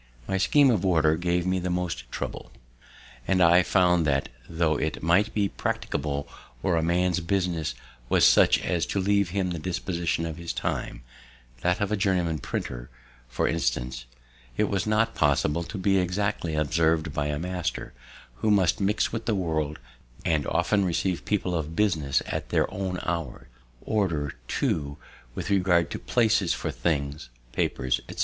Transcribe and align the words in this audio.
My 0.27 0.39
scheme 0.39 0.71
of 0.71 0.83
Order 0.83 1.15
gave 1.15 1.45
me 1.45 1.59
the 1.59 1.69
most 1.69 2.11
trouble; 2.11 2.51
and 3.27 3.39
I 3.39 3.61
found 3.61 4.03
that, 4.07 4.29
tho' 4.49 4.75
it 4.75 5.03
might 5.03 5.31
be 5.31 5.47
practicable 5.47 6.27
where 6.61 6.75
a 6.75 6.81
man's 6.81 7.19
business 7.19 7.75
was 8.09 8.25
such 8.25 8.57
as 8.61 8.87
to 8.87 8.99
leave 8.99 9.29
him 9.29 9.51
the 9.51 9.59
disposition 9.59 10.25
of 10.25 10.37
his 10.37 10.53
time, 10.53 11.03
that 11.61 11.79
of 11.79 11.91
a 11.91 11.95
journeyman 11.95 12.39
printer, 12.39 12.89
for 13.27 13.47
instance, 13.47 14.05
it 14.57 14.63
was 14.69 14.87
not 14.87 15.13
possible 15.13 15.61
to 15.65 15.77
be 15.77 15.99
exactly 15.99 16.55
observed 16.55 17.13
by 17.13 17.27
a 17.27 17.37
master, 17.37 17.93
who 18.37 18.49
must 18.49 18.79
mix 18.81 19.13
with 19.13 19.27
the 19.27 19.35
world, 19.35 19.77
and 20.25 20.47
often 20.47 20.83
receive 20.83 21.25
people 21.25 21.53
of 21.53 21.75
business 21.75 22.23
at 22.25 22.49
their 22.49 22.65
own 22.73 22.97
hours. 23.03 23.45
Order, 23.85 24.33
too, 24.47 24.97
with 25.35 25.51
regard 25.51 25.91
to 25.91 25.99
places 25.99 26.55
for 26.55 26.71
things, 26.71 27.29
papers, 27.51 28.01
etc. 28.09 28.19